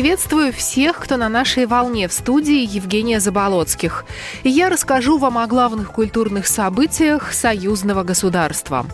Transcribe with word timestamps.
Приветствую 0.00 0.52
всех, 0.52 1.00
кто 1.00 1.16
на 1.16 1.28
нашей 1.28 1.66
волне 1.66 2.06
в 2.06 2.12
студии 2.12 2.64
Евгения 2.72 3.18
Заболоцких. 3.18 4.04
Я 4.44 4.68
расскажу 4.68 5.18
вам 5.18 5.38
о 5.38 5.48
главных 5.48 5.90
культурных 5.90 6.46
событиях 6.46 7.32
союзного 7.32 8.04
государства. 8.04 8.86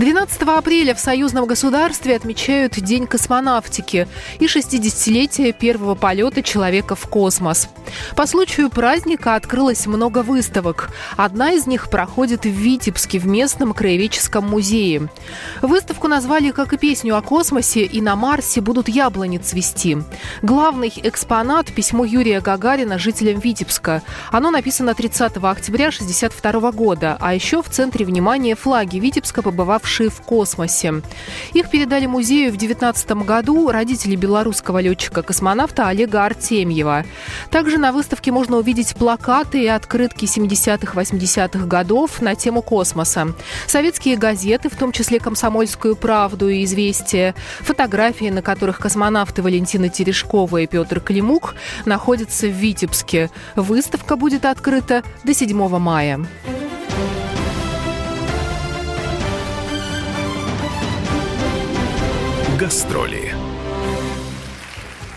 12 0.00 0.40
апреля 0.44 0.94
в 0.94 0.98
союзном 0.98 1.44
государстве 1.44 2.16
отмечают 2.16 2.72
День 2.72 3.06
космонавтики 3.06 4.08
и 4.38 4.46
60-летие 4.46 5.52
первого 5.52 5.94
полета 5.94 6.42
человека 6.42 6.94
в 6.94 7.06
космос. 7.06 7.68
По 8.16 8.26
случаю 8.26 8.70
праздника 8.70 9.34
открылось 9.34 9.86
много 9.86 10.22
выставок. 10.22 10.88
Одна 11.18 11.52
из 11.52 11.66
них 11.66 11.90
проходит 11.90 12.46
в 12.46 12.48
Витебске 12.48 13.18
в 13.18 13.26
местном 13.26 13.74
краеведческом 13.74 14.48
музее. 14.48 15.10
Выставку 15.60 16.08
назвали, 16.08 16.50
как 16.50 16.72
и 16.72 16.78
песню 16.78 17.14
о 17.14 17.20
космосе, 17.20 17.82
и 17.82 18.00
на 18.00 18.16
Марсе 18.16 18.62
будут 18.62 18.88
яблони 18.88 19.36
цвести. 19.36 19.98
Главный 20.40 20.90
экспонат– 20.96 21.66
письмо 21.74 22.06
Юрия 22.06 22.40
Гагарина 22.40 22.98
жителям 22.98 23.38
Витебска. 23.38 24.00
Оно 24.32 24.50
написано 24.50 24.94
30 24.94 25.36
октября 25.36 25.88
1962 25.88 26.72
года, 26.72 27.18
а 27.20 27.34
еще 27.34 27.62
в 27.62 27.68
центре 27.68 28.06
внимания 28.06 28.54
флаги 28.54 28.96
Витебска, 28.96 29.42
побывавшие 29.42 29.89
летавшие 29.90 30.10
в 30.10 30.20
космосе. 30.22 31.02
Их 31.52 31.70
передали 31.70 32.06
музею 32.06 32.52
в 32.52 32.56
2019 32.56 33.10
году 33.26 33.70
родители 33.70 34.14
белорусского 34.16 34.80
летчика-космонавта 34.80 35.88
Олега 35.88 36.24
Артемьева. 36.24 37.04
Также 37.50 37.78
на 37.78 37.92
выставке 37.92 38.30
можно 38.30 38.58
увидеть 38.58 38.94
плакаты 38.94 39.64
и 39.64 39.66
открытки 39.66 40.26
70-80-х 40.26 41.66
годов 41.66 42.22
на 42.22 42.34
тему 42.34 42.62
космоса. 42.62 43.34
Советские 43.66 44.16
газеты, 44.16 44.68
в 44.68 44.76
том 44.76 44.92
числе 44.92 45.18
«Комсомольскую 45.18 45.96
правду» 45.96 46.48
и 46.48 46.64
«Известия», 46.64 47.34
фотографии, 47.60 48.30
на 48.30 48.42
которых 48.42 48.78
космонавты 48.78 49.42
Валентина 49.42 49.88
Терешкова 49.88 50.58
и 50.58 50.66
Петр 50.66 51.00
Климук 51.00 51.54
находятся 51.84 52.46
в 52.46 52.52
Витебске. 52.52 53.30
Выставка 53.56 54.16
будет 54.16 54.44
открыта 54.44 55.02
до 55.24 55.34
7 55.34 55.78
мая. 55.78 56.20
Гастроли. 62.60 63.34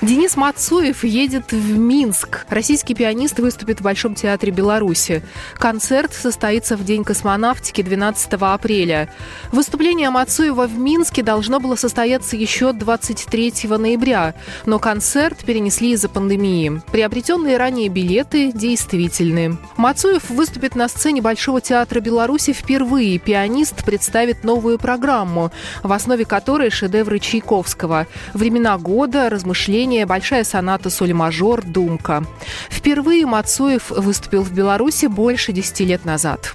Денис 0.03 0.35
Мацуев 0.35 1.05
едет 1.05 1.53
в 1.53 1.77
Минск. 1.77 2.45
Российский 2.49 2.93
пианист 2.93 3.39
выступит 3.39 3.79
в 3.79 3.83
Большом 3.83 4.15
театре 4.15 4.51
Беларуси. 4.51 5.23
Концерт 5.53 6.13
состоится 6.13 6.75
в 6.75 6.83
День 6.83 7.05
космонавтики 7.05 7.81
12 7.81 8.33
апреля. 8.33 9.09
Выступление 9.53 10.09
Мацуева 10.09 10.67
в 10.67 10.77
Минске 10.77 11.23
должно 11.23 11.61
было 11.61 11.77
состояться 11.77 12.35
еще 12.35 12.73
23 12.73 13.53
ноября, 13.69 14.35
но 14.65 14.77
концерт 14.77 15.37
перенесли 15.45 15.91
из-за 15.93 16.09
пандемии. 16.09 16.81
Приобретенные 16.91 17.55
ранее 17.55 17.87
билеты 17.87 18.51
действительны. 18.51 19.57
Мацуев 19.77 20.29
выступит 20.29 20.75
на 20.75 20.89
сцене 20.89 21.21
Большого 21.21 21.61
театра 21.61 22.01
Беларуси 22.01 22.51
впервые. 22.51 23.19
Пианист 23.19 23.85
представит 23.85 24.43
новую 24.43 24.79
программу, 24.79 25.53
в 25.81 25.93
основе 25.93 26.25
которой 26.25 26.71
шедевры 26.71 27.19
Чайковского. 27.19 28.05
Времена 28.33 28.77
года, 28.77 29.29
размышления 29.29 29.92
исполнения 29.93 30.05
большая 30.05 30.43
соната 30.43 30.89
соль-мажор 30.89 31.63
«Думка». 31.63 32.23
Впервые 32.69 33.25
Мацуев 33.25 33.89
выступил 33.91 34.43
в 34.43 34.51
Беларуси 34.51 35.05
больше 35.05 35.51
10 35.51 35.79
лет 35.81 36.05
назад. 36.05 36.53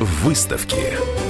Выставки. 0.00 1.21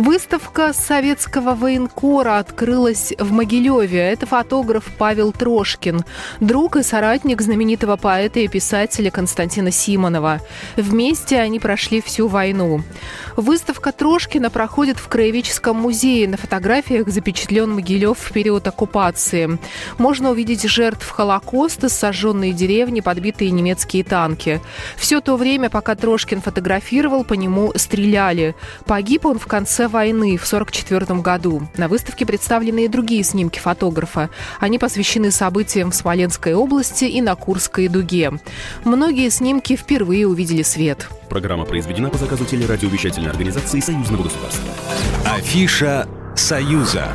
Выставка 0.00 0.72
советского 0.72 1.54
военкора 1.54 2.38
открылась 2.38 3.12
в 3.18 3.32
Могилеве. 3.32 3.98
Это 3.98 4.24
фотограф 4.24 4.84
Павел 4.96 5.30
Трошкин, 5.30 6.06
друг 6.40 6.76
и 6.76 6.82
соратник 6.82 7.42
знаменитого 7.42 7.98
поэта 7.98 8.40
и 8.40 8.48
писателя 8.48 9.10
Константина 9.10 9.70
Симонова. 9.70 10.40
Вместе 10.78 11.38
они 11.38 11.60
прошли 11.60 12.00
всю 12.00 12.28
войну. 12.28 12.80
Выставка 13.36 13.92
Трошкина 13.92 14.48
проходит 14.48 14.98
в 14.98 15.06
Краеведческом 15.06 15.76
музее. 15.76 16.26
На 16.28 16.38
фотографиях 16.38 17.06
запечатлен 17.08 17.70
Могилев 17.70 18.16
в 18.18 18.32
период 18.32 18.66
оккупации. 18.66 19.58
Можно 19.98 20.30
увидеть 20.30 20.62
жертв 20.62 21.10
Холокоста, 21.10 21.90
сожженные 21.90 22.54
деревни, 22.54 23.00
подбитые 23.00 23.50
немецкие 23.50 24.04
танки. 24.04 24.62
Все 24.96 25.20
то 25.20 25.36
время, 25.36 25.68
пока 25.68 25.94
Трошкин 25.94 26.40
фотографировал, 26.40 27.22
по 27.22 27.34
нему 27.34 27.74
стреляли. 27.76 28.54
Погиб 28.86 29.26
он 29.26 29.38
в 29.38 29.46
конце 29.46 29.89
войны 29.90 30.36
в 30.36 30.46
1944 30.46 31.20
году. 31.20 31.68
На 31.76 31.88
выставке 31.88 32.24
представлены 32.24 32.86
и 32.86 32.88
другие 32.88 33.22
снимки 33.22 33.58
фотографа. 33.58 34.30
Они 34.58 34.78
посвящены 34.78 35.30
событиям 35.30 35.90
в 35.90 35.94
Смоленской 35.94 36.54
области 36.54 37.04
и 37.04 37.20
на 37.20 37.34
Курской 37.34 37.88
дуге. 37.88 38.32
Многие 38.84 39.28
снимки 39.30 39.76
впервые 39.76 40.26
увидели 40.26 40.62
свет. 40.62 41.08
Программа 41.28 41.64
произведена 41.64 42.08
по 42.08 42.18
заказу 42.18 42.44
телерадиовещательной 42.44 43.30
организации 43.30 43.80
Союзного 43.80 44.22
государства. 44.24 44.72
Афиша 45.26 46.08
«Союза». 46.34 47.08